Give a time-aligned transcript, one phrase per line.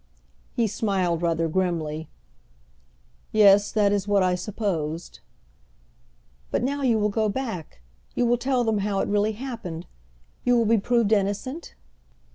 [0.55, 2.09] He smiled rather grimly.
[3.31, 5.19] "Yes, that is what I supposed."
[6.49, 7.81] "But now you will go back,
[8.15, 9.85] you will tell them how it really happened,
[10.43, 11.75] you will be proved innocent?"